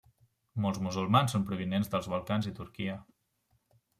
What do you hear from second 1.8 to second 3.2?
dels Balcans i Turquia.